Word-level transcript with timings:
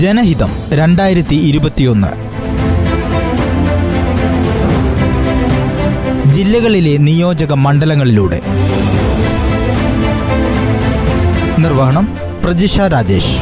ജനഹിതം 0.00 0.50
രണ്ടായിരത്തി 0.72 1.34
ഇരുപത്തിയൊന്ന് 1.34 2.08
ജില്ലകളിലെ 6.32 6.96
നിയോജക 6.96 7.52
മണ്ഡലങ്ങളിലൂടെ. 7.52 8.40
നിർവഹണം 11.58 12.16
പ്രജിഷ 12.44 12.80
രാജേഷ്. 12.80 13.36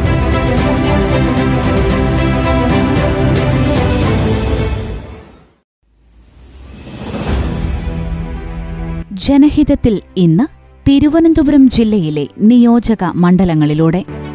ജനഹിതത്തിൽ 9.12 10.00
ഇന്ന് 10.16 10.44
തിരുവനന്തപുരം 10.88 11.70
ജില്ലയിലെ 11.70 12.26
നിയോജക 12.38 13.04
മണ്ഡലങ്ങളിലൂടെ. 13.14 14.27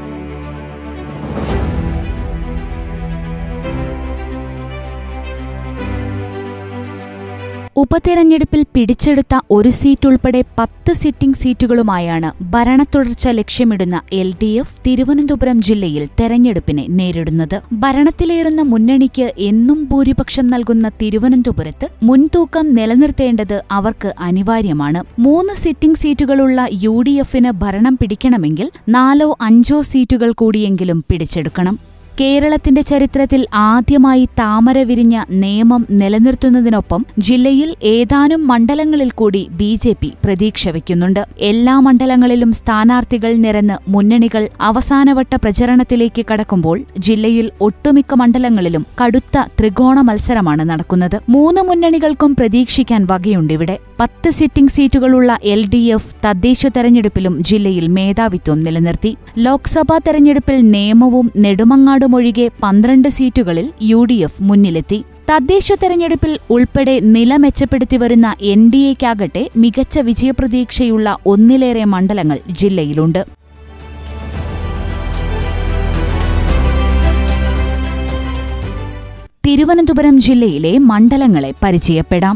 ഉപതെരഞ്ഞെടുപ്പിൽ 7.76 8.66
പിടിച്ചെടുത്ത 8.74 9.40
ഒരു 9.52 9.70
സീറ്റ് 9.70 10.08
ഉൾപ്പെടെ 10.08 10.44
പത്ത് 10.60 10.94
സിറ്റിംഗ് 10.94 11.36
സീറ്റുകളുമായാണ് 11.36 12.32
ഭരണത്തുടർച്ച 12.52 13.28
ലക്ഷ്യമിടുന്ന 13.28 14.02
എൽ 14.14 14.34
ഡി 14.42 14.46
എഫ് 14.46 14.76
തിരുവനന്തപുരം 14.88 15.62
ജില്ലയിൽ 15.62 16.08
തെരഞ്ഞെടുപ്പിനെ 16.20 16.86
നേരിടുന്നത്. 16.90 17.62
ഭരണത്തിലേറുന്ന 17.74 18.62
മുന്നണിക്ക് 18.62 19.34
എന്നും 19.38 19.88
ഭൂരിപക്ഷം 19.92 20.48
നൽകുന്ന 20.48 20.90
തിരുവനന്തപുരത്ത് 21.02 21.90
മുൻതൂക്കം 22.04 22.74
നിലനിർത്തേണ്ടത് 22.74 23.64
അവർക്ക് 23.72 24.14
അനിവാര്യമാണ്. 24.20 25.04
മൂന്ന് 25.20 25.54
സിറ്റിംഗ് 25.54 25.98
സീറ്റുകളുള്ള 25.98 26.68
യു 26.72 27.02
ഡി 27.02 27.12
എഫിന് 27.12 27.52
ഭരണം 27.52 27.98
പിടിക്കണമെങ്കിൽ 28.02 28.72
നാലോ 28.90 29.38
അഞ്ചോ 29.42 29.82
സീറ്റുകൾ 29.82 30.32
കൂടിയെങ്കിലും 30.32 31.04
പിടിച്ചെടുക്കണം. 31.12 31.93
കേരളത്തിന്റെ 32.20 32.82
ചരിത്രത്തിൽ 32.82 33.46
ആദ്യമായി 33.54 34.26
താമര 34.40 34.78
വിരിഞ്ഞ 34.80 35.24
നിയമം 35.30 35.86
നിലനിർത്തുന്നതിനൊപ്പം 35.92 37.06
ജില്ലയിൽ 37.20 37.76
ഏതാനും 37.84 38.48
മണ്ഡലങ്ങളിൽ 38.48 39.12
കൂടി 39.12 39.48
ബി 39.52 39.80
ജെ 39.84 39.96
പി 40.02 40.14
പ്രതീക്ഷ 40.26 40.70
വയ്ക്കുന്നുണ്ട്. 40.70 41.26
എല്ലാ 41.40 41.80
മണ്ഡലങ്ങളിലും 41.80 42.54
സ്ഥാനാർത്ഥികൾ 42.54 43.34
നിരന്ന് 43.36 43.78
മുന്നണികൾ 43.88 44.48
അവസാനവട്ട 44.62 45.36
പ്രചരണത്തിലേക്ക് 45.36 46.26
കടക്കുമ്പോൾ 46.32 46.82
ജില്ലയിൽ 47.00 47.52
ഒട്ടുമിക്ക 47.62 48.14
മണ്ഡലങ്ങളിലും 48.14 48.86
കടുത്ത 49.02 49.46
ത്രികോണ 49.60 50.02
മത്സരമാണ് 50.02 50.70
നടക്കുന്നത്. 50.70 51.22
മൂന്ന് 51.30 51.62
മുന്നണികൾക്കും 51.62 52.36
പ്രതീക്ഷിക്കാൻ 52.36 53.06
വകയുണ്ടിവിടെ 53.06 53.78
പത്ത് 54.00 54.30
സിറ്റിംഗ് 54.30 54.72
സീറ്റുകളുള്ള 54.72 55.38
എൽ 55.44 55.70
ഡി 55.74 55.82
എഫ് 55.96 56.16
തദ്ദേശ 56.26 56.68
തെരഞ്ഞെടുപ്പിലും 56.68 57.44
ജില്ലയിൽ 57.44 57.88
മേധാവിത്വം 57.88 58.64
നിലനിർത്തി. 58.64 59.18
ലോക്സഭാ 59.38 59.98
തെരഞ്ഞെടുപ്പിൽ 59.98 60.72
നിയമവും 60.72 61.32
നെടുമങ്ങാടുമൊഴികെ 62.04 62.46
പന്ത്രണ്ട് 62.64 63.10
സീറ്റുകളിൽ 63.16 63.68
യു 63.90 64.00
ഡി 64.10 64.16
എഫ് 64.28 64.44
മുന്നിലെത്തി. 64.48 65.00
തദ്ദേശ 65.30 65.68
തെരഞ്ഞെടുപ്പിൽ 65.82 66.34
ഉൾപ്പെടെ 66.56 66.96
നില 67.16 67.36
മെച്ചപ്പെടുത്തി 67.44 67.98
വരുന്ന 68.02 68.28
എൻ 68.52 68.62
ഡി 68.74 68.82
എക്കാകട്ടെ 68.92 69.44
മികച്ച 69.58 70.00
വിജയപ്രതീക്ഷയുള്ള 70.08 71.16
ഒന്നിലേറെ 71.34 71.86
മണ്ഡലങ്ങൾ 71.94 72.40
ജില്ലയിലുണ്ട്. 72.62 73.22
തിരുവനന്തപുരം 79.46 80.18
ജില്ലയിലെ 80.26 80.74
മണ്ഡലങ്ങളെ 80.90 81.54
പരിചയപ്പെടാം. 81.64 82.36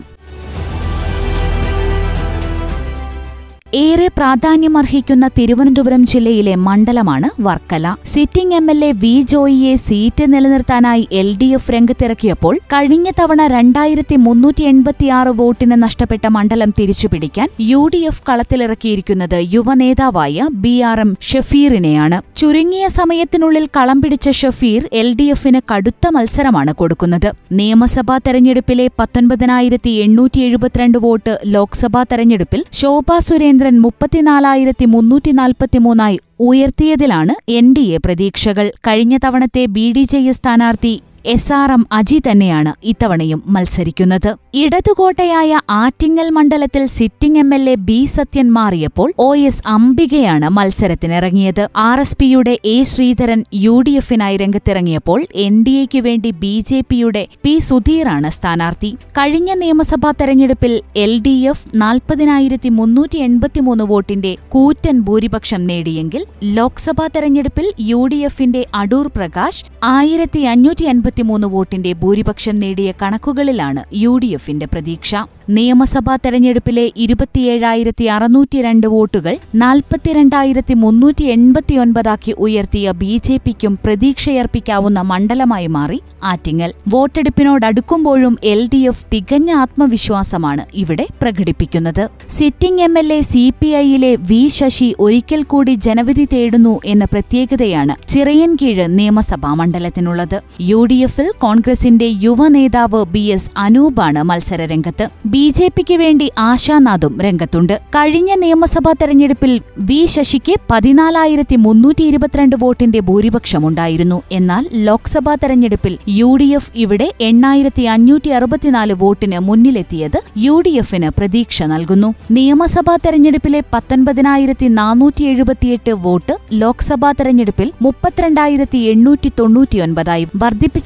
ഏറെ 3.74 4.08
പ്രാധാന്യമർഹിക്കുന്ന 4.18 5.30
തിരുവനന്തപുരം 5.38 6.04
ജില്ലയിലെ 6.04 6.56
മണ്ഡലമാണ് 6.56 7.42
Varkala. 7.42 7.96
Sitting 8.06 8.56
M 8.56 8.72
L 8.72 8.86
A 8.86 8.92
V 8.92 9.22
ജോയിയെ 9.22 9.76
seat 9.76 10.34
നിലനിർത്താനായി 10.34 11.08
എൽ 11.12 11.38
ഡി 11.38 11.46
എഫ് 11.46 11.72
രംഗത്തിറക്കിയപ്പോൾ 11.72 12.60
കഴിഞ്ഞ 12.74 13.12
തവണ 13.20 13.48
രണ്ടായിരത്തി 13.48 14.16
മുന്നൂറ്റി 14.16 14.64
എൺപത്തിയാറ് 14.64 15.28
വോട്ടിന് 15.28 15.84
നഷ്ടപ്പെട്ട 15.84 16.28
മണ്ഡലം 16.28 16.74
തിരിച്ചുപിടിക്കാൻ 16.80 17.50
യു 17.60 17.90
ഡി 17.94 17.98
എഫ് 17.98 18.24
കളത്തിലിറക്കിയിരിക്കുന്നത് 18.30 19.38
യുവനേതാവായ 19.56 20.48
ബി 20.52 20.82
ആർ 20.82 21.00
എം 21.00 21.16
ഷഫീറിനെയാണ്. 21.22 22.22
ചുരുങ്ങിയ 22.36 22.88
സമയത്തിനുള്ളിൽ 22.88 23.68
കളം 23.78 24.02
പിടിച്ച 24.02 24.30
ഷഫീർ 24.30 24.90
എൽ 24.94 25.14
ഡി 25.14 25.24
എഫിന് 25.24 25.62
കടുത്ത 25.74 26.08
മത്സരമാണ് 26.08 26.74
കൊടുക്കുന്നത്. 26.74 27.30
നിയമസഭാ 27.52 28.18
തെരഞ്ഞെടുപ്പിലെ 28.18 28.88
പത്തൊൻപതിനായിരത്തി 29.02 29.90
എണ്ണൂറ്റി 29.90 30.40
എഴുപത്തിരണ്ട് 30.40 30.98
വോട്ട് 30.98 31.40
ലോക്സഭാ 31.46 32.04
തെരഞ്ഞെടുപ്പിൽ 32.04 32.64
ശോഭാ 32.72 33.20
സുരേന്ദ്രൻ 33.20 33.56
മുപ്പത്തിനാലായിരത്തി 33.66 34.86
മുന്നൂറ്റി 34.86 35.32
നാൽപ്പത്തിമൂന്നായി 35.32 36.20
ഉയർത്തിയതിലാണ് 36.40 37.52
എൻ 37.52 37.74
ഡി 37.74 37.82
എ 37.82 37.98
പ്രതീക്ഷകൾ. 37.98 38.72
കഴിഞ്ഞ 38.88 39.18
തവണത്തെ 39.26 39.66
ബി 39.66 39.92
ഡി 39.92 40.04
ജെ 40.04 40.18
എസ് 40.18 40.38
സ്ഥാനാർത്ഥി 40.38 41.02
എസ് 41.26 41.54
ആർ 41.54 41.72
എം 41.72 41.88
അജി 41.92 42.22
തന്നെയാണ് 42.28 42.74
ഇത്തവണയും 42.84 43.44
മത്സരിക്കുന്നത്. 43.48 44.30
ഇടതുകോട്ടയായ 44.54 45.60
ആറ്റിങ്ങൽ 45.70 46.30
മണ്ഡലത്തിൽ 46.30 46.86
sitting 46.86 47.40
M 47.40 47.54
L 47.56 47.70
A 47.70 47.76
B 47.76 48.06
Sathyan 48.06 48.52
മാറിയപ്പോൾ 48.52 49.14
ഒ 49.18 49.36
എസ് 49.36 49.64
അംബികയാണ് 49.68 50.50
മത്സരത്തിനിറങ്ങിയത്. 50.50 51.70
ആർ 51.76 52.00
എസ് 52.00 52.18
പിയുടെ 52.18 52.60
എ 52.66 52.84
ശ്രീധരൻ 52.84 53.44
യു 53.54 53.82
ഡി 53.88 53.92
എഫിനായി 53.92 54.38
രംഗത്തിറങ്ങിയപ്പോൾ 54.38 55.26
എൻ 55.36 55.64
ഡി 55.64 55.72
എക്ക് 55.72 56.00
വേണ്ടി 56.00 56.32
ബി 56.32 56.64
ജെ 56.70 56.82
പിയുടെ 56.90 57.28
പി 57.44 57.60
സുധീറാണ് 57.60 58.30
സ്ഥാനാർത്ഥി. 58.30 58.92
കഴിഞ്ഞ 59.18 59.52
നിയമസഭാ 59.54 60.12
തെരഞ്ഞെടുപ്പിൽ 60.12 60.82
എൽ 60.96 61.20
ഡി 61.20 61.36
എഫ് 61.52 61.68
നാൽപ്പതിനായിരത്തി 61.76 62.70
മുന്നൂറ്റി 62.70 63.18
എൺപത്തിമൂന്ന് 63.18 63.84
വോട്ടിന്റെ 63.84 64.38
കൂറ്റൻ 64.50 65.02
ഭൂരിപക്ഷം 65.02 65.68
നേടിയെങ്കിൽ 65.68 66.24
ലോക്സഭാ 66.58 67.08
തെരഞ്ഞെടുപ്പിൽ 67.08 67.74
യു 67.80 68.08
ഡി 68.08 68.16
എഫിന്റെ 68.16 68.66
അടൂർ 68.74 69.08
പ്രകാശ് 69.08 69.64
ആയിരത്തി 69.84 70.40
അഞ്ഞൂറ്റി 70.40 70.86
എൺപത്തിമൂന്ന് 71.08 71.48
വോട്ടിന്റെ 71.48 71.92
ഭൂരിപക്ഷം 71.94 72.56
നേടിയ 72.60 72.90
കണക്കുകളിലാണ് 73.02 73.82
യു 73.96 74.14
ഡി 74.18 74.30
എഫിന്റെ 74.38 74.66
പ്രതീക്ഷ. 74.66 75.12
നിയമസഭാ 75.50 76.14
തെരഞ്ഞെടുപ്പിലെ 76.16 76.84
ഇരുപത്തിയേഴായിരത്തി 77.04 78.06
അറുന്നൂറ്റിരണ്ട് 78.16 78.88
വോട്ടുകൾ 78.88 79.38
നാൽപ്പത്തിരണ്ടായിരത്തി 79.56 80.74
മുന്നൂറ്റി 80.74 81.26
എൺപത്തിയൊൻപതാക്കി 81.36 82.34
ഉയർത്തിയ 82.46 82.92
ബി 83.02 83.14
ജെ 83.26 83.36
പിക്കും 83.46 83.78
പ്രതീക്ഷയർപ്പിക്കാവുന്ന 83.86 85.02
മണ്ഡലമായി 85.12 85.68
മാറി 85.68 86.00
ആറ്റിങ്ങൽ. 86.24 86.74
വോട്ടെടുപ്പിനോടടുക്കുമ്പോഴും 86.94 88.36
എൽ 88.54 88.62
ഡി 88.74 88.82
എഫ് 88.92 89.06
തികഞ്ഞ 89.14 89.52
ആത്മവിശ്വാസമാണ് 89.52 90.66
ഇവിടെ 90.74 91.06
പ്രകടിപ്പിക്കുന്നത്. 91.22 92.04
Sitting 92.30 92.82
M 92.82 92.98
L 92.98 93.14
A 93.14 93.22
C 93.22 93.46
P 93.60 93.72
ഐയിലെ 93.84 94.12
V 94.32 94.42
Sasi 94.58 94.90
ഒരിക്കൽ 95.00 95.44
കൂടി 95.44 95.76
ജനവിധി 95.88 96.28
തേടുന്നു 96.34 96.76
എന്ന 96.86 97.06
പ്രത്യേകതയാണ് 97.06 97.96
ചിറയൻകീഴ് 98.10 98.88
നിയമസഭാ 99.00 99.54
മണ്ഡലത്തിനുള്ളത്. 99.54 100.38
യു 100.62 100.84
ഡി 100.92 100.97
എഫിൽ 101.02 101.28
കോൺഗ്രസിന്റെ 101.40 102.06
യുവനേതാവ് 102.06 103.06
ബി 103.14 103.22
എസ് 103.36 103.50
അനൂപാണ് 103.58 104.22
മത്സരരംഗത്ത് 104.24 105.06
ബി 105.26 105.54
ജെ 105.58 105.68
പിക്ക് 105.76 105.94
വേണ്ടി 105.94 106.32
ആശാനാഥും 106.38 107.22
രംഗത്തുണ്ട്. 107.22 107.74
കഴിഞ്ഞ 107.96 108.36
നിയമസഭാ 108.36 108.92
തെരഞ്ഞെടുപ്പിൽ 109.02 109.62
വി 109.90 110.06
ശശിക്ക് 110.06 110.56
പതിനാലായിരത്തി 110.72 111.56
മുന്നൂറ്റി 111.56 112.04
ഇരുപത്തിരണ്ട് 112.04 112.56
വോട്ടിന്റെ 112.64 113.00
ഭൂരിപക്ഷമുണ്ടായിരുന്നു. 113.00 114.22
എന്നാൽ 114.32 114.70
ലോക്സഭാ 114.88 115.36
തെരഞ്ഞെടുപ്പിൽ 115.44 115.98
യു 116.20 116.38
ഡി 116.42 116.50
എഫ് 116.60 116.72
ഇവിടെ 116.76 117.14
എണ്ണായിരത്തി 117.20 117.82
അഞ്ഞൂറ്റി 117.82 118.30
അറുപത്തിനാല് 118.30 118.94
വോട്ടിന് 118.94 119.40
മുന്നിലെത്തിയത് 119.40 120.20
യു 120.46 120.62
ഡി 120.66 120.70
എഫിന് 120.70 121.10
പ്രതീക്ഷ 121.18 121.64
നൽകുന്നു. 121.64 122.14
നിയമസഭാ 122.32 122.96
തെരഞ്ഞെടുപ്പിലെ 123.06 123.64
പത്തൊൻപതിനായിരത്തി 123.74 124.68
നാനൂറ്റി 124.80 125.24
എഴുപത്തിയെട്ട് 125.24 125.92
വോട്ട് 126.06 126.34
ലോക്സഭാ 126.52 127.12
തെരഞ്ഞെടുപ്പിൽ 127.12 127.72
മുപ്പത്തിരണ്ടായിരത്തി 127.82 128.78
എണ്ണൂറ്റി 128.94 129.32
തൊണ്ണൂറ്റിയൊൻപതായി 129.40 130.26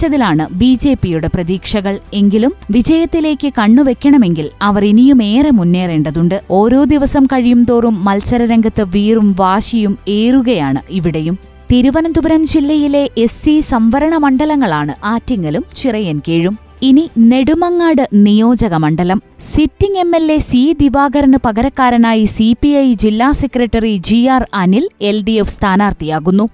വർദ്ധിപ്പിച്ചതിലാണ് 0.02 0.44
ബി 0.60 0.70
ജെ 0.84 0.92
പിയുടെ 1.02 1.30
പ്രതീക്ഷകൾ. 1.34 1.96
എങ്കിലും 2.20 2.52
വിജയത്തിലേക്ക് 2.76 3.50
കണ്ണുവെക്കണമെങ്കിൽ 3.58 4.48
അവർ 4.68 4.84
ഇനിയും 4.92 5.20
ഏറെ 5.24 5.52
മുന്നേറേണ്ടതുണ്ട്. 5.60 6.38
ഓരോ 6.60 6.80
ദിവസം 6.94 7.24
കഴിയും 7.26 7.62
തോറും 7.70 7.96
മത്സരരംഗത്ത് 8.08 8.84
വീറും 8.96 9.28
വാശിയും 9.42 9.94
ഏറുകയാണ് 10.20 10.82
ഇവിടെയും. 11.00 11.38
തിരുവനന്തപുരം 11.72 12.42
ജില്ലയിലെ 12.54 13.04
എസ് 13.26 13.40
സി 13.44 13.56
സംവരണ 13.74 14.16
മണ്ഡലങ്ങളാണ് 14.26 14.96
ആറ്റിങ്ങലും 15.14 15.66
ചിറയൻകീഴും 15.82 16.58
ഇനി 16.90 17.06
നെടുമങ്ങാട് 17.32 18.04
നിയോജക 18.26 18.76
മണ്ഡലം. 18.84 19.20
Sitting 19.54 20.00
M 20.04 20.12
L 20.16 20.26
A 20.32 20.40
C 20.50 20.62
Divakaran 20.82 21.40
പകരക്കാരനായി 21.46 22.26
സി 22.36 22.50
പി 22.62 22.70
ഐ 22.86 22.88
ജില്ലാ 23.04 23.30
secretary 23.42 23.96
G 24.10 24.20
R 24.36 24.44
Anil 24.62 24.86
L 25.10 25.18
D 25.28 25.36
F 25.42 25.56
സ്ഥാനാർത്ഥിയാകുന്നു. 25.58 26.48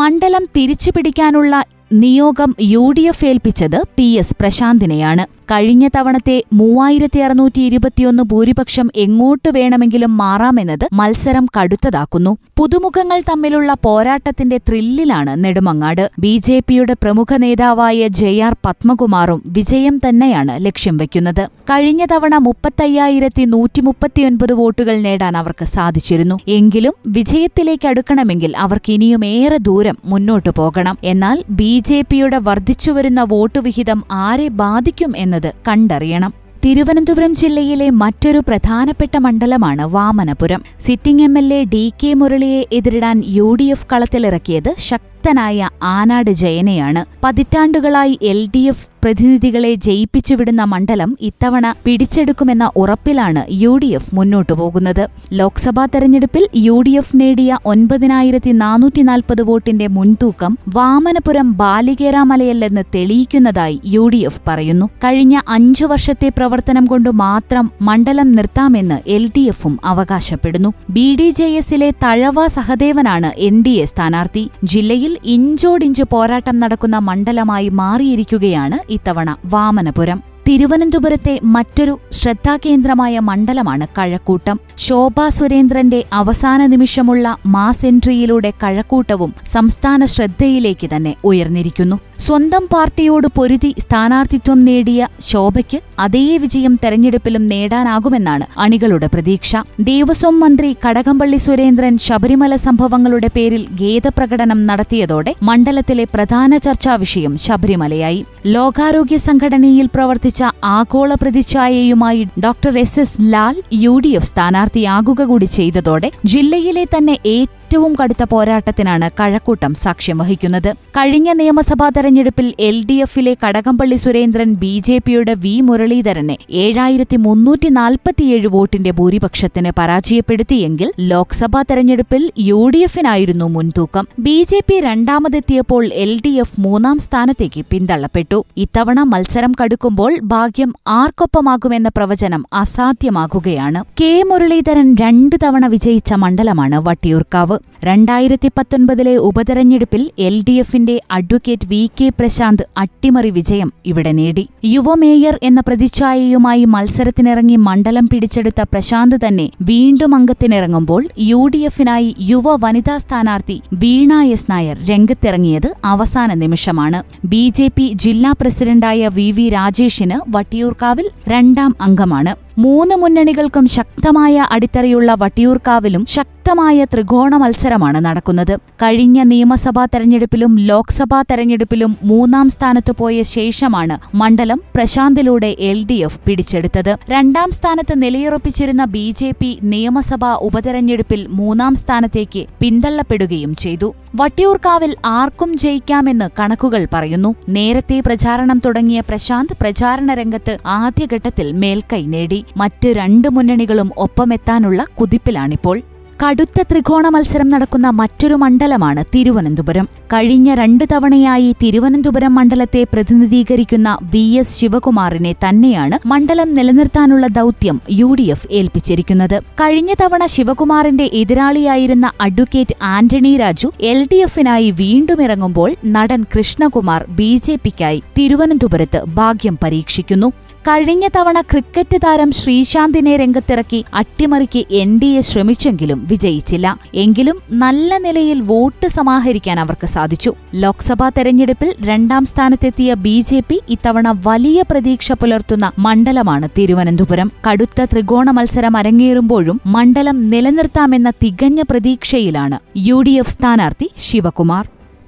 മണ്ഡലം 0.00 0.44
തിരിച്ചുപിടിക്കാനുള്ള 0.56 1.54
നിയോഗം 1.92 2.56
യു 2.60 2.92
ഡി 2.92 3.00
എഫ് 3.00 3.24
ഏൽപ്പിച്ചത് 3.24 3.82
പി 3.96 4.06
എസ് 4.12 4.36
പ്രശാന്തിനെയാണ്. 4.40 5.26
കഴിഞ്ഞ 5.52 5.86
തവണത്തെ 5.96 6.34
മൂവായിരത്തി 6.52 7.20
അറുന്നൂറ്റി 7.20 7.60
ഇരുപത്തിയൊന്ന് 7.60 8.22
ഭൂരിപക്ഷം 8.22 8.86
എങ്ങോട്ട് 8.96 9.48
വേണമെങ്കിലും 9.56 10.12
മാറാമെന്നത് 10.16 10.84
മത്സരം 10.92 11.46
കടുത്തതാക്കുന്നു. 11.56 12.32
പുതുമുഖങ്ങൾ 12.58 13.18
തമ്മിലുള്ള 13.30 13.70
പോരാട്ടത്തിന്റെ 13.84 14.58
ത്രില്ലിലാണ് 14.68 15.32
നെടുമങ്ങാട്. 15.44 16.02
ബി 16.18 16.32
ജെ 16.46 16.56
പിയുടെ 16.68 16.94
പ്രമുഖ 17.02 17.36
നേതാവായ 17.36 18.08
ജെ 18.20 18.30
ആർ 18.46 18.54
പത്മകുമാറും 18.66 19.40
വിജയം 19.56 19.96
തന്നെയാണ് 19.98 20.54
ലക്ഷ്യം 20.66 20.96
വയ്ക്കുന്നത് 20.96 21.42
കഴിഞ്ഞ 21.70 22.02
തവണ 22.12 22.34
മുപ്പത്തയ്യായിരത്തി 22.46 23.44
നൂറ്റി 23.44 23.80
മുപ്പത്തിയൊൻപത് 23.80 24.52
വോട്ടുകൾ 24.52 24.96
നേടാൻ 25.06 25.36
അവർക്ക് 25.36 25.68
സാധിച്ചിരുന്നു. 25.74 26.38
എങ്കിലും 26.48 26.94
വിജയത്തിലേക്ക് 27.08 27.88
അടുക്കണമെങ്കിൽ 27.88 28.54
അവർക്ക് 28.56 28.92
ഇനിയും 28.92 29.24
ഏറെ 29.24 29.60
ദൂരം 29.68 29.98
മുന്നോട്ടു 30.04 30.52
പോകണം. 30.56 30.98
എന്നാൽ 31.04 31.38
ബി 31.60 31.72
ജെ 31.88 32.00
പിയുടെ 32.10 32.40
വർദ്ധിച്ചുവരുന്ന 32.48 33.22
വോട്ടുവിഹിതം 33.34 34.00
ആരെ 34.24 34.48
ബാധിക്കും 34.62 35.12
എന്നത് 35.16 35.41
കണ്ടറിയണം. 35.68 36.34
തിരുവനന്തപുരം 36.64 37.34
ജില്ലയിലെ 37.34 37.90
മറ്റൊരു 37.90 38.38
പ്രധാനപ്പെട്ട 38.38 39.16
മണ്ഡലമാണ് 39.16 39.82
Vamanapuram. 39.82 40.62
Sitting 40.80 41.22
M 41.22 41.38
L 41.38 41.54
A 41.54 41.64
D 41.64 41.92
K 42.04 42.14
മുരളിയെ 42.14 42.66
എതിരിടാൻ 42.72 43.22
യു 43.26 43.56
ഡി 43.60 43.64
എഫ് 43.64 43.86
കളത്തിലിറക്കിയത് 43.92 44.74
ശക്തനായ 44.78 45.68
ആനാട് 45.82 46.30
ജയനെയാണ്. 46.30 47.04
പതിറ്റാണ്ടുകളായി 47.24 48.18
എൽ 48.22 48.46
ഡി 48.46 48.58
എഫ് 48.58 48.91
പ്രതിനിധികളെ 49.04 49.70
ജയിപ്പിച്ചുവിടുന്ന 49.86 50.62
മണ്ഡലം 50.72 51.10
ഇത്തവണ 51.28 51.66
പിടിച്ചെടുക്കുമെന്ന 51.84 52.64
ഉറപ്പിലാണ് 52.76 53.42
യു 53.62 53.72
ഡി 53.82 53.88
എഫ് 53.98 54.14
മുന്നോട്ടു 54.16 54.52
പോകുന്നത്. 54.52 55.02
ലോക്സഭാ 55.38 55.84
തെരഞ്ഞെടുപ്പിൽ 55.94 56.44
യു 56.66 56.76
ഡി 56.86 56.92
എഫ് 57.00 57.16
നേടിയ 57.20 57.56
ഒൻപതിനായിരത്തി 57.72 58.52
നാനൂറ്റി 58.62 59.02
നാൽപ്പത് 59.02 59.42
വോട്ടിന്റെ 59.42 59.86
മുൻതൂക്കം 59.86 60.52
വാമനപുരം 60.76 61.48
ബാലികേറാമലയല്ലെന്ന് 61.62 62.84
തെളിയിക്കുന്നതായി 62.94 63.80
യു 63.94 64.04
ഡി 64.08 64.20
എഫ് 64.28 64.40
പറയുന്നു. 64.48 64.86
കഴിഞ്ഞ 65.04 65.40
അഞ്ചു 65.48 65.84
വർഷത്തെ 65.84 66.28
പ്രവർത്തനം 66.28 66.86
കൊണ്ട് 66.86 67.10
മാത്രം 67.24 67.70
മണ്ഡലം 67.82 68.32
നിർത്താമെന്ന് 68.32 68.98
എൽ 69.16 69.30
ഡി 69.36 69.44
എഫും 69.54 69.74
അവകാശപ്പെടുന്നു. 69.84 70.72
ബി 70.90 71.08
ഡി 71.20 71.28
ജെ 71.40 71.48
എസിലെ 71.62 71.90
തഴവ 72.04 72.46
സഹദേവനാണ് 72.46 73.32
എൻ 73.48 73.62
ഡി 73.62 73.70
എ 73.70 73.84
സ്ഥാനാർത്ഥി. 73.84 74.50
ജില്ലയിൽ 74.64 75.18
ഇഞ്ചോടിഞ്ച് 75.36 76.06
പോരാട്ടം 76.14 76.58
നടക്കുന്ന 76.58 76.96
മണ്ഡലമായി 77.10 77.68
മാറിയിരിക്കുകയാണ് 77.68 78.78
ഇത്തവണ 78.96 79.30
വാമനപുരം. 79.46 80.31
തിരുവനന്തപുരത്തെ 80.48 81.38
മറ്റൊരു 81.54 81.98
ശ്രദ്ധാകേന്ദ്രമായ 82.12 83.18
മണ്ഡലമാണ് 83.18 83.86
കഴക്കൂട്ടം. 83.98 84.56
ശോഭാ 84.76 85.28
സുരേന്ദ്രന്റെ 85.28 86.04
അവസാന 86.12 86.66
നിമിഷമുള്ള 86.66 87.36
മാസ് 87.46 87.86
എൻട്രിയിലൂടെ 87.86 88.52
കഴക്കൂട്ടവും 88.62 89.34
സംസ്ഥാന 89.52 90.04
ശ്രദ്ധയിലേക്ക് 90.04 90.86
തന്നെ 90.94 91.14
ഉയർന്നിരിക്കുന്നു. 91.24 91.98
സ്വന്തം 92.18 92.64
പാർട്ടിയോട് 92.72 93.26
പൊരുതി 93.36 93.74
സ്ഥാനാർത്ഥിത്വം 93.78 94.64
നേടിയ 94.64 95.06
ശോഭയ്ക്ക് 95.28 95.78
അതേ 95.98 96.36
വിജയം 96.36 96.78
തെരഞ്ഞെടുപ്പിലും 96.84 97.46
നേടാനാകുമെന്നാണ് 97.46 98.46
അണികളുടെ 98.58 99.08
പ്രതീക്ഷ. 99.14 99.56
ദേവസ്വം 99.80 100.40
മന്ത്രി 100.40 100.76
കടകംപള്ളി 100.84 101.36
സുരേന്ദ്രൻ 101.36 101.98
ശബരിമല 101.98 102.56
സംഭവങ്ങളുടെ 102.56 103.30
പേരിൽ 103.36 103.64
ഖേദപ്രകടനം 103.80 104.66
നടത്തിയതോടെ 104.66 105.34
മണ്ഡലത്തിലെ 105.42 106.06
പ്രധാന 106.14 106.56
ചർച്ചാ 106.56 106.94
വിഷയം 106.96 107.38
ശബരിമലയായി. 107.38 108.24
ലോകാരോഗ്യ 108.46 109.16
സംഘടനയിൽ 109.28 109.88
പ്രവർത്തിച്ച 109.94 110.31
ആഗോള 110.64 111.14
പ്രതിച്ഛായയുമായി 111.14 112.28
doctor 112.44 112.78
S 112.78 113.00
S 113.00 113.18
Lal 113.22 113.62
U 113.72 113.98
D 113.98 114.08
F 114.08 114.26
സ്ഥാനാർത്ഥിയാകുക 114.26 115.24
കൂടി 115.24 115.46
ചെയ്തതോടെ 115.46 116.10
ജില്ലയിലെ 116.24 116.84
തന്നെ 116.96 117.18
ഏറ്റവും 117.24 117.61
കടുത്ത 117.72 118.24
പോരാട്ടത്തിനാണ് 118.24 119.10
കഴക്കൂട്ടം 119.20 119.74
സാക്ഷ്യം 119.74 120.18
വഹിക്കുന്നത്. 120.18 120.72
കഴിഞ്ഞ 120.72 121.32
നിയമസഭാ 121.32 121.88
തെരഞ്ഞെടുപ്പിൽ 121.88 122.54
എൽ 122.60 122.84
ഡി 122.84 122.92
എഫിലെ 122.92 123.36
കടകംപള്ളി 123.46 123.96
സുരേന്ദ്രൻ 123.96 124.54
ബി 124.54 124.82
ജെ 124.86 124.98
പിയുടെ 124.98 125.34
വി 125.34 125.60
മുരളീധരനെ 125.60 126.36
ഏഴായിരത്തി 126.50 127.16
മുന്നൂറ്റി 127.16 127.68
നാൽപ്പത്തിയേഴ് 127.68 128.46
വോട്ടിന്റെ 128.46 128.90
ഭൂരിപക്ഷത്തിന് 128.90 129.70
പരാജയപ്പെടുത്തിയെങ്കിൽ 129.78 130.92
ലോക്സഭാ 131.00 131.62
തെരഞ്ഞെടുപ്പിൽ 131.62 132.30
യു 132.38 132.70
ഡി 132.74 132.78
എഫിനായിരുന്നു 132.78 133.48
മുൻതൂക്കം. 133.48 134.08
ബി 134.18 134.46
ജെ 134.50 134.60
പി 134.68 134.80
രണ്ടാമതെത്തിയപ്പോൾ 134.80 135.86
എൽ 135.92 136.20
ഡി 136.26 136.30
എഫ് 136.30 136.60
മൂന്നാം 136.60 136.98
സ്ഥാനത്തേക്ക് 136.98 137.64
പിന്തള്ളപ്പെട്ടു. 137.70 138.44
ഇത്തവണ 138.56 139.02
മത്സരം 139.02 139.52
കടുക്കുമ്പോൾ 139.62 140.20
ഭാഗ്യം 140.22 140.72
ആർക്കൊപ്പമാകുമെന്ന 140.88 141.88
പ്രവചനം 141.88 142.44
അസാധ്യമാകുകയാണ്. 142.52 143.84
കെ 144.00 144.22
മുരളീധരൻ 144.22 144.96
രണ്ടു 145.00 145.36
തവണ 145.44 145.66
വിജയിച്ച 145.66 146.12
മണ്ഡലമാണ് 146.12 146.88
വട്ടിയൂർക്കാവ്. 146.88 147.58
രണ്ടായിരത്തി 147.84 148.48
പത്തൊൻപതിലെ 148.58 149.16
ഉപതെരഞ്ഞെടുപ്പിൽ 149.16 150.10
എൽ 150.18 150.44
ഡി 150.48 150.52
എഫിന്റെ 150.52 151.00
അഡ്വക്കേറ്റ് 151.10 151.66
വി 151.66 151.90
കെ 152.00 152.08
പ്രശാന്ത് 152.08 152.62
അട്ടിമറി 152.76 153.30
വിജയം 153.30 153.72
ഇവിടെ 153.86 154.12
നേടി. 154.12 154.48
യുവമേയർ 154.64 155.38
എന്ന 155.42 155.60
പ്രതിച്ഛായയുമായി 155.60 156.64
മത്സരത്തിനിറങ്ങി 156.64 157.56
മണ്ഡലം 157.56 158.08
പിടിച്ചെടുത്ത 158.12 158.62
പ്രശാന്ത് 158.62 159.16
തന്നെ 159.26 159.50
വീണ്ടും 159.62 160.14
അംഗത്തിനിറങ്ങുമ്പോൾ 160.14 161.08
യു 161.18 161.50
ഡി 161.54 161.58
എഫിനായി 161.58 162.14
യുവ 162.20 162.56
വനിതാ 162.56 162.98
സ്ഥാനാർത്ഥി 162.98 163.62
വീണ 163.72 164.20
എസ് 164.22 164.50
നായർ 164.50 164.78
രംഗത്തിറങ്ങിയത് 164.84 165.72
അവസാന 165.84 166.34
നിമിഷമാണ്. 166.34 167.02
ബി 167.24 167.52
ജെ 167.56 167.70
പി 167.76 167.92
ജില്ലാ 167.94 168.34
പ്രസിഡന്റായ 168.40 169.08
വി 169.08 169.30
വി 169.30 169.48
രാജേഷിന് 169.48 170.20
വട്ടിയൂർക്കാവിൽ 170.28 171.10
രണ്ടാം 171.28 171.76
അംഗമാണ്. 171.80 172.34
മൂന്ന് 172.58 172.94
മുന്നണികൾക്കും 172.94 173.66
ശക്തമായ 173.66 174.46
അടിത്തറയുള്ള 174.50 175.14
വട്ടിയൂർക്കാവിലും 175.14 176.06
ശക്തമായ 176.52 176.84
ത്രികോണ 176.84 177.36
മത്സരമാണ് 177.36 177.98
നടക്കുന്നത്. 178.04 178.56
കഴിഞ്ഞ 178.82 179.22
നിയമസഭാ 179.22 179.84
തെരഞ്ഞെടുപ്പിലും 179.84 180.58
ലോക്സഭാ 180.58 181.22
തെരഞ്ഞെടുപ്പിലും 181.22 181.96
മൂന്നാം 182.04 182.48
സ്ഥാനത്തു 182.48 182.92
പോയ 182.98 183.22
ശേഷമാണ് 183.22 184.16
മണ്ഡലം 184.16 184.60
പ്രശാന്തിലൂടെ 184.74 185.56
എൽ 185.58 185.86
ഡി 185.90 185.94
എഫ് 185.94 186.20
പിടിച്ചെടുത്തത്. 186.26 186.96
രണ്ടാം 187.10 187.50
സ്ഥാനത്ത് 187.50 187.94
നിലയുറപ്പിച്ചിരുന്ന 188.02 188.84
ബി 188.84 189.14
ജെ 189.18 189.30
പി 189.40 189.58
നിയമസഭാ 189.62 190.32
ഉപതെരഞ്ഞെടുപ്പിൽ 190.48 191.26
മൂന്നാം 191.30 191.74
സ്ഥാനത്തേക്ക് 191.74 192.46
പിന്തള്ളപ്പെടുകയും 192.60 193.54
ചെയ്തു. 193.54 193.94
വട്ടിയൂർക്കാവിൽ 194.14 194.96
ആർക്കും 195.06 195.56
ജയിക്കാമെന്ന് 195.56 196.28
കണക്കുകൾ 196.40 196.86
പറയുന്നു. 196.94 197.34
നേരത്തെ 197.48 198.00
പ്രചാരണം 198.06 198.60
തുടങ്ങിയ 198.66 199.00
പ്രശാന്ത് 199.00 199.56
പ്രചാരണ 199.60 200.14
രംഗത്ത് 200.14 200.58
ആദ്യഘട്ടത്തിൽ 200.66 201.52
മേൽക്കൈ 201.52 202.06
നേടി. 202.16 202.44
മറ്റ് 202.56 202.90
രണ്ട് 203.00 203.28
മുന്നണികളും 203.28 203.90
ഒപ്പമെത്താനുള്ള 203.96 204.86
കുതിപ്പിലാണിപ്പോൾ. 205.00 205.78
കടുത്ത 206.24 206.62
ത്രികോണ 206.62 207.08
മത്സരം 207.08 207.48
നടക്കുന്ന 207.48 207.88
മറ്റൊരു 207.90 208.34
മണ്ഡലമാണ് 208.34 209.04
തിരുവനന്തപുരം. 209.14 209.88
കഴിഞ്ഞ 210.12 210.54
രണ്ടു 210.54 210.84
തവണയായി 210.84 211.56
തിരുവനന്തപുരം 211.62 212.34
മണ്ഡലത്തെ 212.34 212.86
പ്രതിനിധീകരിക്കുന്ന 212.94 213.98
വി 214.02 214.32
എസ് 214.38 214.60
ശിവകുമാറിനെ 214.60 215.32
തന്നെയാണ് 215.32 216.08
മണ്ഡലം 216.08 216.54
നിലനിർത്താനുള്ള 216.54 217.26
ദൌത്യം 217.26 217.80
യു 217.90 218.14
ഡി 218.18 218.22
എഫ് 218.22 218.46
ഏൽപ്പിച്ചിരിക്കുന്നത്. 218.50 219.42
കഴിഞ്ഞ 219.60 219.94
തവണ 220.02 220.26
ശിവകുമാറിന്റെ 220.26 221.10
എതിരാളിയായിരുന്ന 221.12 222.12
advocate 222.20 222.76
Antony 222.82 223.36
Raju 223.36 223.70
L 223.80 224.08
D 224.12 224.16
എഫിനായി 224.16 224.70
വീണ്ടും 224.70 225.22
ഇറങ്ങുമ്പോൾ 225.22 225.74
നടൻ 225.86 226.22
കൃഷ്ണകുമാർ 226.36 227.06
ബി 227.08 227.40
ജെ 227.48 227.54
പിക്കായി 227.54 228.02
തിരുവനന്തപുരത്ത് 228.18 229.04
ഭാഗ്യം 229.14 229.58
പരീക്ഷിക്കുന്നു. 229.62 230.32
കഴിഞ്ഞ 230.66 231.08
തവണ 231.16 231.40
ക്രിക്കറ്റ് 231.40 231.98
താരം 232.04 232.32
ശ്രീശാന്തിനെ 232.32 233.12
രംഗത്തിറക്കി 233.16 233.84
അട്ടിമറിക്ക് 233.94 234.60
എൻ 234.80 234.90
ഡി 234.98 235.06
എ 235.06 235.20
ശ്രമിച്ചെങ്കിലും 235.20 236.06
വിജയിച്ചില്ല. 236.10 236.66
എങ്കിലും 236.94 237.36
നല്ല 237.62 237.98
നിലയിൽ 237.98 238.40
വോട്ട് 238.40 238.88
സമാഹരിക്കാൻ 238.96 239.60
അവർക്ക് 239.60 239.86
സാധിച്ചു. 239.86 240.32
ലോക്സഭാ 240.54 241.08
തെരഞ്ഞെടുപ്പിൽ 241.16 241.70
രണ്ടാം 241.88 242.24
സ്ഥാനത്തെത്തിയ 242.24 242.94
ബി 243.06 243.16
ജെ 243.30 243.40
പി 243.48 243.58
ഇത്തവണ 243.68 244.12
വലിയ 244.26 244.62
പ്രതീക്ഷ 244.70 245.12
പുലർത്തുന്ന 245.12 245.72
മണ്ഡലമാണ് 245.78 246.48
തിരുവനന്തപുരം. 246.58 247.30
കടുത്ത 247.48 247.86
ത്രികോണ 247.92 248.30
മത്സരം 248.30 248.76
അരങ്ങേറുമ്പോഴും 248.76 249.60
മണ്ഡലം 249.66 250.30
നിലനിർത്താമെന്ന 250.30 251.10
തികഞ്ഞ 251.24 251.62
പ്രതീക്ഷയിലാണ് 251.70 252.58
യു 252.76 253.00
ഡി 253.08 253.16
എഫ് 253.24 253.34
സ്ഥാനാർത്ഥി 253.36 253.90
ശിവകുമാർ. 253.98 254.64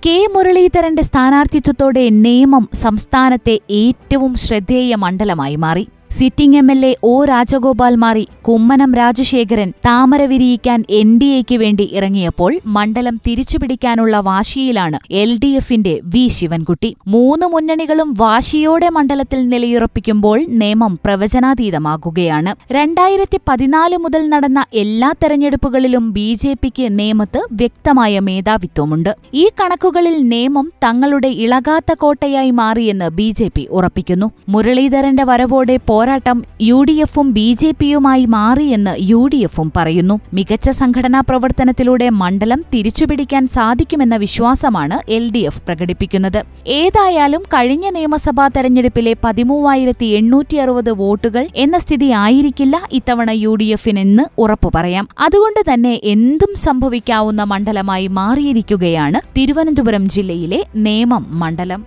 കെ 0.06 0.16
മുരളീധരന്റെ 0.32 1.02
സ്ഥാനാർത്ഥിത്വത്തോടെ 1.02 2.02
നേമം 2.25 2.64
സംസ്ഥാനത്തെ 2.75 3.54
ഏറ്റവും 3.70 4.32
ശ്രദ്ധേയ 4.34 4.94
മണ്ഡലമായി 4.94 5.56
മാറി. 5.56 5.84
Sitting 6.18 6.56
M 6.56 6.71
L 6.71 6.87
A 6.87 6.97
O 7.02 7.25
Rajagopal 7.25 7.94
മാറി 7.94 8.28
കുമ്മനം 8.42 8.94
രാജശേഖരൻ 8.94 9.73
താമര 9.87 10.23
വിരിയിക്കാൻ 10.23 10.85
എൻ 10.90 11.18
ഡി 11.18 11.25
എക്ക് 11.25 11.54
വേണ്ടി 11.54 11.90
ഇറങ്ങിയപ്പോൾ 11.92 12.61
മണ്ഡലം 12.66 13.21
തിരിച്ചുപിടിക്കാനുള്ള 13.26 14.21
വാശിയിലാണ് 14.21 14.99
എൽ 15.11 15.38
ഡി 15.38 15.47
എഫിന്റെ 15.47 16.00
വി 16.04 16.28
ശിവൻകുട്ടി. 16.28 16.97
മൂന്ന് 17.06 17.47
മുന്നണികളും 17.47 18.14
വാശിയോടെ 18.18 18.88
മണ്ഡലത്തിൽ 18.88 19.49
നിലയുറപ്പിക്കുമ്പോൾ 19.49 20.44
നിയമം 20.49 20.99
പ്രവചനാതീതമാകുകയാണ്. 21.04 22.73
രണ്ടായിരത്തി 22.73 23.40
പതിനാല് 23.49 23.97
മുതൽ 23.97 24.28
നടന്ന 24.28 24.64
എല്ലാ 24.75 25.12
തെരഞ്ഞെടുപ്പുകളിലും 25.23 26.12
ബി 26.12 26.38
ജെ 26.42 26.54
പിക്ക് 26.62 26.99
നേമത്ത് 26.99 27.47
വ്യക്തമായ 27.52 28.21
മേധാവിത്വമുണ്ട്. 28.21 29.16
ഈ 29.35 29.49
കണക്കുകളിൽ 29.61 30.28
നേമം 30.28 30.73
തങ്ങളുടെ 30.85 31.28
ഇളകാത്ത 31.28 31.94
കോട്ടയായി 31.94 32.50
മാറിയെന്ന് 32.50 33.09
ബി 33.09 33.35
ജെ 33.38 33.50
പി 33.54 33.66
ഉറപ്പിക്കുന്നു. 33.71 34.30
മുരളീധരന്റെ 34.49 35.25
വരവോടെ 35.25 35.76
പോരാട്ടം 36.04 36.44
യു 36.61 36.78
ഡി 36.82 36.92
എഫും 36.92 37.32
ബി 37.32 37.56
ജെ 37.61 37.75
പിയുമായി 37.80 38.25
മാറിയെന്ന് 38.25 38.92
യു 39.11 39.28
ഡി 39.32 39.37
എഫും 39.37 39.73
പറയുന്നു. 39.76 40.20
മികച്ച 40.34 40.70
സംഘടനാ 40.70 41.20
പ്രവർത്തനത്തിലൂടെ 41.20 42.08
മണ്ഡലം 42.11 42.61
തിരിച്ചുപിടിക്കാൻ 42.75 43.46
സാധിക്കുമെന്ന 43.46 44.16
വിശ്വാസമാണ് 44.16 44.96
എൽ 45.11 45.30
ഡി 45.30 45.38
എഫ് 45.38 45.62
പ്രകടിപ്പിക്കുന്നത്. 45.68 46.44
ഏതായാലും 46.66 47.42
കഴിഞ്ഞ 47.54 47.88
നിയമസഭാ 47.90 48.49
തെരഞ്ഞെടുപ്പിലെ 48.49 49.16
പതിമൂവായിരത്തി 49.25 50.06
എണ്ണൂറ്റി 50.06 50.56
അറുപത് 50.56 50.90
വോട്ടുകൾ 50.90 51.46
എന്ന 51.54 51.78
സ്ഥിതി 51.78 52.11
ആയിരിക്കില്ല 52.25 52.82
ഇത്തവണ 52.92 53.30
യു 53.30 53.54
ഡി 53.54 53.64
എഫിനെന്ന് 53.64 54.26
ഉറപ്പു 54.38 54.70
പറയാം. 54.75 55.08
അതുകൊണ്ട് 55.18 55.62
തന്നെ 55.73 56.00
എന്തും 56.04 56.54
സംഭവിക്കാവുന്ന 56.66 57.42
മണ്ഡലമായി 57.54 58.06
മാറിയിരിക്കുകയാണ് 58.20 59.20
തിരുവനന്തപുരം 59.38 60.08
ജില്ലയിലെ 60.08 60.62
നേമം 60.76 61.26
മണ്ഡലം. 61.38 61.82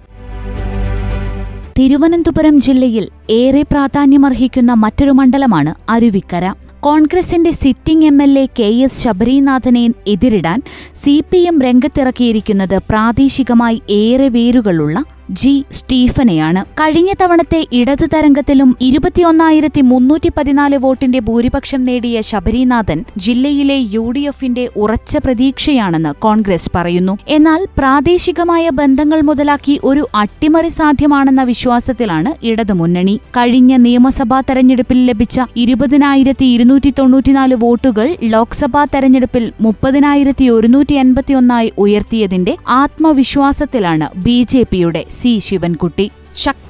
തിരുവനന്തപുരം 1.80 2.60
ജില്ലയിൽ 2.60 3.10
ഏറെ 3.30 3.62
പ്രാധാന്യമർഹിക്കുന്ന 3.62 4.72
മറ്റൊരു 4.74 5.12
മണ്ഡലമാണ് 5.12 5.72
അരുവിക്കര. 5.90 6.46
കോൺഗ്രസിന്റെ 6.80 7.52
sitting 7.52 8.06
M 8.06 8.22
L 8.22 8.40
A 8.40 8.46
K 8.60 8.70
S 8.86 9.04
ശബരീനാഥനെ 9.04 9.84
എതിരിടാൻ 10.08 10.60
സി 10.94 11.24
പി 11.30 11.38
എം 11.38 11.62
രംഗത്തിറക്കിയിരിക്കുന്നത് 11.62 12.78
പ്രാദേശികമായി 12.90 13.82
ഏറെ 13.90 14.28
വേരുകളുള്ള 14.28 14.98
ജി 15.30 15.64
സ്റ്റീഫനെയാണ് 15.72 16.66
കഴിഞ്ഞ 16.80 17.14
തവണത്തെ 17.22 17.68
ഇടതു 17.72 18.06
തരംഗത്തിലും 18.06 18.78
ഇരുപത്തിയൊന്നായിരത്തി 18.82 19.82
മുന്നൂറ്റി 19.82 20.32
പതിനാല് 20.38 20.78
വോട്ടിന്റെ 20.78 21.20
ഭൂരിപക്ഷം 21.20 21.84
നേടിയ 21.84 22.22
ശബരിനാഥൻ 22.22 23.04
ജില്ലയിലെ 23.18 23.78
യു 23.92 24.12
ഡി 24.12 24.20
എഫിന്റെ 24.20 24.70
ഉറച്ച 24.76 25.18
പ്രതീക്ഷയാണെന്ന് 25.18 26.14
കോൺഗ്രസ് 26.20 26.70
പറയുന്നു. 26.76 27.18
എന്നാൽ 27.28 27.66
പ്രാദേശികമായ 27.78 28.70
ബന്ധങ്ങൾ 28.70 29.22
മുതലാക്കി 29.22 29.80
ഒരു 29.84 30.08
അട്ടിമറി 30.16 30.68
സാധ്യമാണെന്ന 30.68 31.44
വിശ്വാസത്തിലാണ് 31.44 32.34
ഇടതു 32.44 32.74
മുന്നണി. 32.74 33.20
കഴിഞ്ഞ 33.38 33.76
നിയമസഭാ 33.76 34.40
തെരഞ്ഞെടുപ്പിൽ 34.40 35.06
ലഭിച്ച 35.06 35.42
ഇരുപതിനായിരത്തി 35.56 36.46
ഇരുന്നൂറ്റി 36.46 36.94
തൊണ്ണൂറ്റിനാല് 37.00 37.56
വോട്ടുകൾ 37.56 38.18
ലോക്സഭാ 38.24 38.86
തെരഞ്ഞെടുപ്പിൽ 38.86 39.54
മുപ്പതിനായിരത്തി 39.62 40.50
ഒരുന്നൂറ്റി 40.50 40.94
എൺപത്തിയൊന്നായി 40.94 41.72
ഉയർത്തിയതിന്റെ 41.78 42.58
ആത്മവിശ്വാസത്തിലാണ് 42.68 44.10
ബി 44.16 44.46
ജെ 44.50 44.64
പിയുടെ 44.64 45.06
സി 45.20 45.32
ശിവൻകുട്ടി 45.40 46.06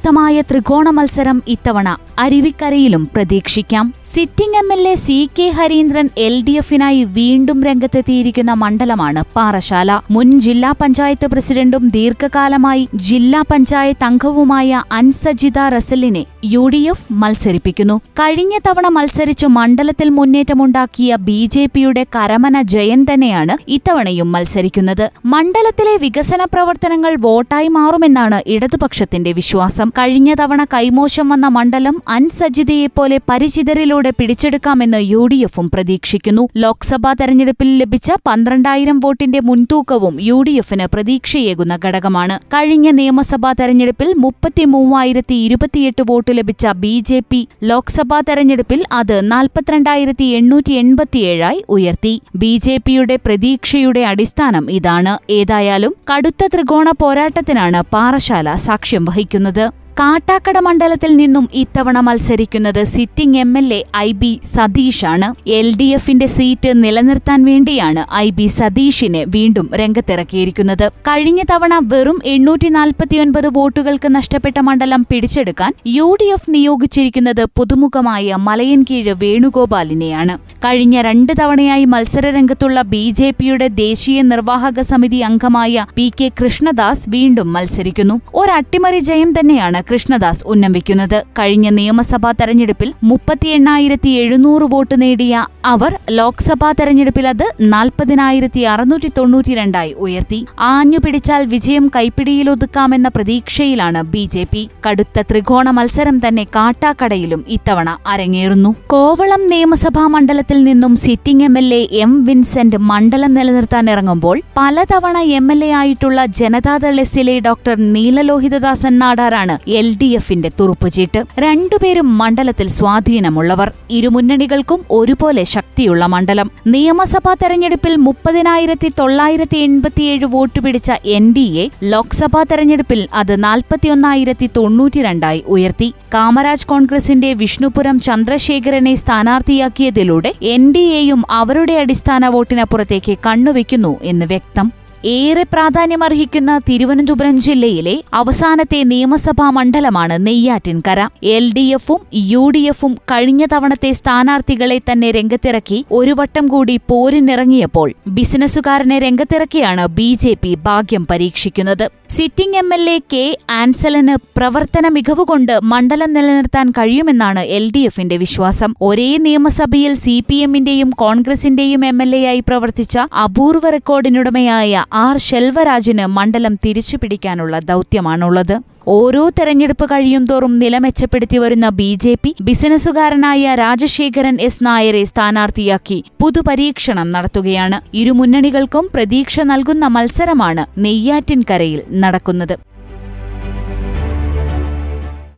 ശക്തമായ 0.07 0.41
ത്രികോണ 0.41 0.89
മത്സരം 0.89 1.37
ഇത്തവണ 1.47 1.87
അരുവിക്കരയിലും 2.19 3.07
പ്രതീക്ഷിക്കാം. 3.15 3.93
Sitting 4.03 4.57
M 4.57 4.67
L 4.75 4.87
A 4.87 4.93
C 4.95 5.29
K 5.39 5.47
Harindran 5.57 6.09
L 6.17 6.35
D 6.41 6.51
എഫിനായി 6.51 7.03
വീണ്ടും 7.03 7.63
രംഗത്തെത്തിയിരിക്കുന്ന 7.63 8.51
മണ്ഡലമാണ് 8.51 9.23
പാറശാല. 9.35 10.01
മുൻ 10.11 10.39
ജില്ലാ 10.39 10.73
പഞ്ചായത്ത് 10.81 11.27
പ്രസിഡന്റും 11.27 11.87
ദീർഘകാലമായി 11.87 12.87
ജില്ലാ 13.09 13.43
പഞ്ചായത്ത് 13.51 14.05
അംഗവുമായ 14.05 14.83
അൻസജിത 14.91 15.67
റസലിനെ 15.75 16.25
യു 16.45 16.63
ഡി 16.67 16.81
എഫ് 16.93 17.13
മത്സരിപ്പിക്കുന്നു. 17.23 17.97
കഴിഞ്ഞ 18.21 18.57
തവണ 18.67 18.87
മത്സരിച്ച് 18.87 19.47
മണ്ഡലത്തിൽ 19.47 20.09
മുന്നേറ്റമുണ്ടാക്കിയ 20.09 21.15
ബി 21.15 21.45
ജെ 21.45 21.65
പിയുടെ 21.73 22.05
കരമന 22.15 22.61
ജയൻ 22.61 23.03
തന്നെയാണ് 23.13 23.57
ഇത്തവണയും 23.67 24.31
മത്സരിക്കുന്നത്. 24.31 25.05
മണ്ഡലത്തിലെ 25.25 25.97
വികസന 25.97 26.43
പ്രവർത്തനങ്ങൾ 26.53 27.15
വോട്ടായി 27.27 27.67
മാറുമെന്നാണ് 27.67 28.41
ഇടതുപക്ഷത്തിന്റെ 28.47 29.31
വിശ്വാസം. 29.31 29.93
കഴിഞ്ഞ 29.97 30.31
തവണ 30.39 30.61
കൈമോശം 30.63 31.29
വന്ന 31.29 31.47
മണ്ഡലം 31.47 31.95
അൻസജിതയെപ്പോലെ 32.15 33.17
പരിചിതരിലൂടെ 33.29 34.09
പിടിച്ചെടുക്കാമെന്ന് 34.19 34.99
യു 35.11 35.21
ഡി 35.31 35.37
എഫും 35.45 35.67
പ്രതീക്ഷിക്കുന്നു. 35.73 36.43
ലോക്സഭാ 36.63 37.11
തെരഞ്ഞെടുപ്പിൽ 37.21 37.69
ലഭിച്ച 37.77 38.09
പന്ത്രണ്ടായിരം 38.27 38.97
വോട്ടിന്റെ 39.05 39.39
മുൻതൂക്കവും 39.47 40.17
യു 40.27 40.37
ഡി 40.47 40.51
എഫിന് 40.51 40.85
പ്രതീക്ഷയേകുന്ന 40.93 41.77
ഘടകമാണ്. 41.85 42.35
കഴിഞ്ഞ 42.55 42.91
നിയമസഭാ 42.99 43.51
തെരഞ്ഞെടുപ്പിൽ 43.61 44.13
മുപ്പത്തിമൂവായിരത്തി 44.25 45.37
ഇരുപത്തിയെട്ട് 45.47 46.05
വോട്ട് 46.11 46.37
ലഭിച്ച 46.39 46.67
ബി 46.83 46.93
ജെ 47.09 47.21
പി 47.29 47.41
ലോക്സഭാ 47.71 48.19
തെരഞ്ഞെടുപ്പിൽ 48.29 48.83
അത് 48.99 49.17
നാൽപ്പത്തിരണ്ടായിരത്തി 49.31 50.29
എണ്ണൂറ്റി 50.41 50.75
എൺപത്തിയേഴായി 50.83 51.59
ഉയർത്തി. 51.77 52.13
ബി 52.43 52.53
ജെ 52.67 52.77
പിയുടെ 52.85 53.17
പ്രതീക്ഷയുടെ 53.25 54.03
അടിസ്ഥാനം 54.11 54.71
ഇതാണ്. 54.77 55.15
ഏതായാലും 55.39 55.95
കടുത്ത 56.11 56.51
ത്രികോണ 56.53 56.87
പോരാട്ടത്തിനാണ് 57.01 57.81
പാറശാല 57.95 58.55
സാക്ഷ്യം 58.67 59.05
വഹിക്കുന്നത്. 59.11 59.86
കാട്ടാക്കട 59.99 60.57
മണ്ഡലത്തിൽ 60.65 61.11
നിന്നും 61.19 61.45
ഇത്തവണ 61.53 61.99
മത്സരിക്കുന്നത് 62.07 62.83
sitting 62.83 63.37
M 63.43 63.51
L 63.57 63.73
A 63.73 63.79
I 63.97 64.09
B 64.11 64.29
സതീഷാണ്. 64.55 65.27
L 65.59 65.75
D 65.75 65.87
എഫിന്റെ 65.97 66.27
സീറ്റ് 66.33 66.71
നിലനിർത്താൻ 66.83 67.39
വേണ്ടിയാണ് 67.45 68.01
ഐ 68.15 68.29
ബി 68.29 68.45
സതീഷിനെ 68.57 69.21
വീണ്ടും 69.35 69.69
രംഗത്തിറക്കിയിരിക്കുന്നത്. 69.81 70.83
കഴിഞ്ഞ 71.07 71.43
തവണ 71.51 71.79
വെറും 71.93 72.19
എണ്ണൂറ്റി 72.25 72.67
നാൽപ്പത്തിയൊൻപത് 72.67 73.47
വോട്ടുകൾക്ക് 73.47 74.11
നഷ്ടപ്പെട്ട 74.15 74.59
മണ്ഡലം 74.59 75.05
പിടിച്ചെടുക്കാൻ 75.11 75.73
യു 75.87 76.09
ഡി 76.21 76.27
എഫ് 76.35 76.51
നിയോഗിച്ചിരിക്കുന്നത് 76.55 77.43
പുതുമുഖമായ 77.59 78.35
മലയൻകീഴ് 78.49 79.15
വേണുഗോപാലിനെയാണ്. 79.23 80.37
കഴിഞ്ഞ 80.67 81.01
രണ്ട് 81.09 81.33
തവണയായി 81.41 81.85
മത്സരരംഗത്തുള്ള 81.85 82.81
ബി 82.93 83.03
ജെ 83.21 83.31
പിയുടെ 83.39 83.67
ദേശീയ 83.81 84.21
നിർവാഹക 84.21 84.79
സമിതി 84.91 85.21
അംഗമായ 85.31 85.85
പി 85.95 86.07
കെ 86.19 86.29
കൃഷ്ണദാസ് 86.43 87.09
വീണ്ടും 87.09 87.53
മത്സരിക്കുന്നു. 87.53 88.17
ഒരു 88.35 88.51
അട്ടിമറി 88.51 88.99
ജയം 89.11 89.33
തന്നെയാണ് 89.39 89.85
കൃഷ്ണദാസ് 89.89 90.43
ഉന്നമിക്കുന്നത്. 90.47 91.17
കഴിഞ്ഞ 91.39 91.67
നിയമസഭാ 91.69 92.31
തെരഞ്ഞെടുപ്പിൽ 92.31 92.89
മുപ്പത്തി 93.03 93.47
എണ്ണായിരത്തി 93.47 94.09
എഴുന്നൂറ് 94.09 94.65
വോട്ട് 94.73 94.95
നേടിയ 95.01 95.45
അവർ 95.65 95.91
ലോക്സഭാ 96.09 96.71
തെരഞ്ഞെടുപ്പിൽ 96.71 97.27
അത് 97.27 97.45
നാൽപ്പതിനായിരത്തി 97.73 98.61
അറുന്നൂറ്റി 98.73 99.11
തൊണ്ണൂറ്റിരണ്ടായി 99.17 99.93
ഉയർത്തി. 100.05 100.39
ആഞ്ഞു 100.59 100.99
പിടിച്ചാൽ 101.05 101.45
വിജയം 101.45 101.85
കൈപ്പിടിയിലൊതുക്കാമെന്ന 101.95 103.07
പ്രതീക്ഷയിലാണ് 103.15 104.01
ബി 104.13 104.23
ജെ 104.33 104.43
പി. 104.51 104.63
കടുത്ത 104.87 105.23
ത്രികോണ 105.31 105.69
മത്സരം 105.69 106.17
തന്നെ 106.27 106.43
കാട്ടാക്കടയിലും 106.55 107.45
ഇത്തവണ 107.47 107.97
അരങ്ങേറുന്നു. 108.07 108.71
കോവളം 108.87 109.41
നിയമസഭാ 109.53 110.07
മണ്ഡലത്തിൽ 110.07 110.63
നിന്നും 110.63 110.95
sitting 110.95 111.43
M 111.43 111.57
L 111.57 111.67
A 111.73 111.81
M 112.03 112.13
Vincent 112.25 112.77
മണ്ഡലം 112.91 113.33
നിലനിർത്താൻ 113.33 113.85
ഇറങ്ങുമ്പോൾ 113.89 114.37
പലതവണ 114.57 115.17
എം 115.39 115.51
എൽ 115.51 115.61
എ 115.65 115.71
ആയിട്ടുള്ള 115.81 116.25
ജനതാദൾ 116.39 116.99
എസിലെ 117.05 117.39
ഡോക്ടർ 117.39 117.75
നീലലോഹിതദാസൻ 117.93 118.93
നാടാറാണ് 119.03 119.57
എൽ 119.79 119.97
ഡി 120.01 120.05
എഫിന്റെ 120.05 120.49
തുറുപ്പുചീട്ട്. 120.59 121.19
രണ്ടുപേരും 121.39 122.17
മണ്ഡലത്തിൽ 122.17 122.67
സ്വാധീനമുള്ളവർ. 122.69 123.71
ഇരുമുന്നണികൾക്കും 123.89 124.81
ഒരുപോലെ 124.91 125.43
ശക്തിയുള്ള 125.43 126.05
മണ്ഡലം. 126.05 126.51
നിയമസഭാ 126.67 127.33
തെരഞ്ഞെടുപ്പിൽ 127.33 127.95
മുപ്പതിനായിരത്തി 127.95 128.91
തൊള്ളായിരത്തി 128.99 129.57
എൺപത്തിയേഴ് 129.57 130.25
വോട്ട് 130.25 130.59
പിടിച്ച 130.59 130.91
എൻ 131.05 131.33
ഡി 131.33 131.45
എ 131.63 131.69
ലോക്സഭാ 131.83 132.43
തെരഞ്ഞെടുപ്പിൽ 132.43 133.07
അത് 133.13 133.43
നാൽപ്പത്തിയൊന്നായിരത്തി 133.43 134.49
തൊണ്ണൂറ്റിരണ്ടായി 134.57 135.43
ഉയർത്തി. 135.47 135.93
കാമരാജ് 136.13 136.67
കോൺഗ്രസിന്റെ 136.67 137.33
വിഷ്ണുപുരം 137.33 137.99
ചന്ദ്രശേഖരനെ 137.99 138.95
സ്ഥാനാർത്ഥിയാക്കിയതിലൂടെ 138.95 140.33
എൻ 140.41 140.71
ഡി 140.71 140.85
എയും 140.99 141.23
അവരുടെ 141.31 141.73
അടിസ്ഥാന 141.73 142.27
വോട്ടിനപ്പുറത്തേക്ക് 142.27 143.17
കണ്ണുവെക്കുന്നു 143.27 143.93
എന്ന് 144.03 144.25
വ്യക്തം. 144.25 144.86
ഏറെ 145.15 145.43
പ്രാധാന്യമർഹിക്കുന്ന 145.53 146.51
തിരുവനന്തപുരം 146.69 147.35
ജില്ലയിലെ 147.39 147.93
അവസാനത്തെ 148.13 148.83
നിയമസഭാ 148.83 149.49
മണ്ഡലമാണ് 149.49 150.27
നെയ്യാറ്റിൻകര. 150.27 150.99
എൽ 151.23 151.45
ഡി 151.53 151.65
എഫും 151.77 152.01
യു 152.13 152.49
ഡി 152.49 152.59
എഫും 152.59 152.93
കഴിഞ്ഞ 153.11 153.45
തവണത്തെ 153.53 153.91
സ്ഥാനാർത്ഥികളെ 153.91 154.77
തന്നെ 154.77 155.11
രംഗത്തിറക്കി 155.11 155.85
ഒരു 155.91 156.15
വട്ടം 156.19 156.47
കൂടി 156.47 156.79
പോരിനിറങ്ങിയപ്പോൾ 156.89 157.91
ബിസിനസ്സുകാരനെ 158.07 158.99
രംഗത്തിറക്കിയാണ് 158.99 159.85
ബി 159.99 160.09
ജെ 160.23 160.33
പി 160.43 160.57
ഭാഗ്യം 160.67 161.05
പരീക്ഷിക്കുന്നത്. 161.11 161.85
Sitting 162.09 162.57
M 162.57 162.73
L 162.73 162.83
A 162.89 162.97
K 163.13 163.23
ആൻസലന് 163.49 164.15
പ്രവർത്തന 164.37 164.87
മികവുകൊണ്ട് 164.87 165.59
മണ്ഡലം 165.63 166.11
നിലനിർത്താൻ 166.13 166.67
കഴിയുമെന്നാണ് 166.69 167.39
എൽ 167.57 167.71
ഡി 167.75 167.79
എഫിന്റെ 167.79 168.17
വിശ്വാസം. 168.17 168.73
ഒരേ 168.81 169.09
നിയമസഭയിൽ 169.17 169.93
സി 169.93 170.23
പി 170.27 170.35
എമ്മിന്റെയും 170.35 170.89
കോൺഗ്രസിന്റെയും 171.03 171.85
എം 171.85 172.01
എൽ 172.01 172.15
എ 172.15 172.21
ആയി 172.25 172.39
പ്രവർത്തിച്ച 172.39 172.97
അപൂർവ 173.23 173.69
റെക്കോർഡിനുടമയായ 173.69 174.83
ആർ 175.03 175.15
ശെൽവരാജിന് 175.27 176.05
മണ്ഡലം 176.17 176.53
തിരിച്ചുപിടിക്കാനുള്ള 176.65 177.55
ദൗത്യമാണുള്ളത്. 177.69 178.53
ഓരോ 178.95 179.23
തെരഞ്ഞെടുപ്പ് 179.37 179.85
കഴിയും 179.91 180.25
തോറും 180.25 180.53
നില 180.59 180.75
മെച്ചപ്പെടുത്തി 180.83 181.37
വരുന്ന 181.43 181.67
ബി 181.79 181.89
ജെ 182.03 182.13
പി 182.23 182.31
ബിസിനസ്സുകാരനായ 182.47 183.55
രാജശേഖരൻ 183.61 184.35
എസ് 184.47 184.63
നായരെ 184.65 185.01
സ്ഥാനാർത്ഥിയാക്കി 185.03 185.97
പുതുപരീക്ഷണം 186.21 187.07
നടത്തുകയാണ്. 187.15 187.79
ഇരുമുന്നണികൾക്കും 188.01 188.85
പ്രതീക്ഷ 188.93 189.41
നൽകുന്ന 189.51 189.87
മത്സരമാണ് 189.95 190.65
നെയ്യാറ്റിൻകരയിൽ 190.85 191.81
നടക്കുന്നത്. 192.03 192.55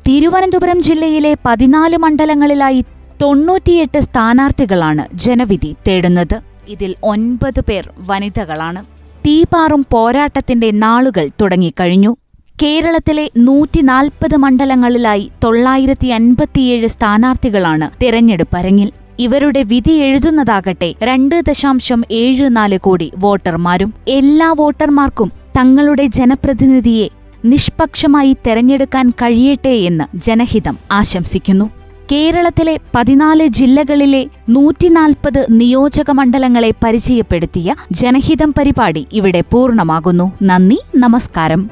തിരുവനന്തപുരം 0.07 0.79
ജില്ലയിലെ 0.89 1.33
പതിനാല് 1.47 1.97
മണ്ഡലങ്ങളിലായി 1.97 2.83
തൊണ്ണൂറ്റിയെട്ട് 3.21 3.99
സ്ഥാനാർത്ഥികളാണ് 3.99 5.03
ജനവിധി 5.25 5.73
തേടുന്നത്. 5.87 6.37
ഇതിൽ 6.75 6.95
ഒൻപത് 7.13 7.61
പേർ 7.69 7.85
വനിതകളാണ്. 8.09 8.98
തീപാറും 9.25 9.85
പോരാട്ടത്തിന്റെ 9.91 10.71
നാളുകൾ 10.71 11.29
തുടങ്ങിക്കഴിഞ്ഞു. 11.41 12.15
കേരളത്തിലെ 12.63 13.29
നൂറ്റിനാൽപ്പത് 13.37 14.35
മണ്ഡലങ്ങളിലായി 14.35 15.31
തൊള്ളായിരത്തി 15.43 16.07
അൻപത്തിയേഴ് 16.07 16.87
സ്ഥാനാർത്ഥികളാണ് 16.87 17.89
തിരഞ്ഞെടുപ്പരങ്ങിൽ. 18.03 18.91
ഇവരുടെ 19.19 19.63
വിധി 19.63 19.91
എഴുതുന്നതാകട്ടെ 19.91 20.95
രണ്ട് 21.03 21.41
ദശാംശം 21.47 22.03
ഏഴ് 22.11 22.47
നാല് 22.49 22.77
കോടി 22.77 23.11
വോട്ടർമാരും 23.17 23.93
എല്ലാ 24.07 24.55
വോട്ടർമാർക്കും 24.57 25.31
തങ്ങളുടെ 25.57 26.05
ജനപ്രതിനിധിയെ 26.05 27.09
നിഷ്പക്ഷമായി 27.45 28.37
തെരഞ്ഞെടുക്കാൻ 28.47 29.09
കഴിയട്ടെ 29.09 29.69
എന്ന് 29.69 30.17
ജനഹിതം 30.17 30.77
ആശംസിക്കുന്നു. 30.91 31.78
കേരളത്തിലെ 32.11 32.79
പതിനാല് 32.95 33.47
ജില്ലകളിലെ 33.47 34.27
നൂറ്റിനാൽപ്പത് 34.49 35.47
നിയോജക 35.49 36.11
മണ്ഡലങ്ങളെ 36.11 36.73
പരിചയപ്പെടുത്തിയ 36.83 37.75
ജനഹിതം 37.91 38.53
പരിപാടി 38.57 39.07
ഇവിടെ 39.13 39.43
പൂർണമാകുന്നു. 39.51 40.31
നന്ദി 40.43 40.79
നമസ്കാരം. 40.95 41.69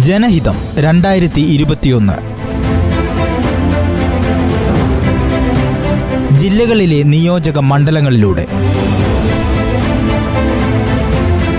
ജനഹിതം 0.00 0.54
രണ്ടായിരത്തി 0.78 1.40
ഇരുപത്തിയൊന്ന്. 1.40 2.12
ജില്ലകളിലെ 6.38 7.02
നിയോജക 7.02 7.58
മണ്ഡലങ്ങളിലൂടെ. 7.58 8.46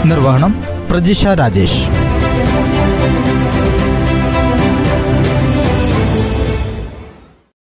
നിർവഹണം 0.05 0.63
പ്രജിഷ 0.91 1.27
രാജേഷ്. 1.27 2.10